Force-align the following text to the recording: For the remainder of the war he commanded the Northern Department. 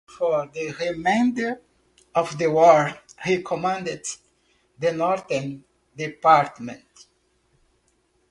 For 0.17 0.49
the 0.51 0.71
remainder 0.79 1.61
of 2.15 2.35
the 2.39 2.49
war 2.49 2.97
he 3.23 3.43
commanded 3.43 4.07
the 4.79 4.93
Northern 4.93 5.63
Department. 5.95 7.05